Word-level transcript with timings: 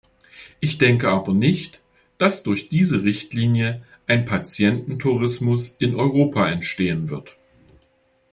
Ich 0.59 0.79
denke 0.79 1.09
aber 1.09 1.31
nicht, 1.31 1.79
dass 2.17 2.41
durch 2.41 2.69
diese 2.69 3.03
Richtlinie 3.03 3.83
ein 4.07 4.25
Patiententourismus 4.25 5.75
in 5.77 5.93
Europa 5.93 6.49
entstehen 6.49 7.11
wird. 7.11 7.37